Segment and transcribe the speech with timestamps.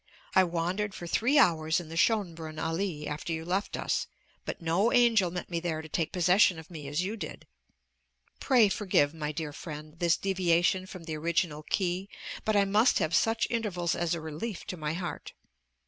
[0.33, 4.07] I wandered for three hours in the Schönbrunn Allée after you left us,
[4.45, 7.45] but no angel met me there to take possession of me as you did.
[8.39, 12.09] Pray forgive, my dear friend, this deviation from the original key,
[12.45, 15.33] but I must have such intervals as a relief to my heart.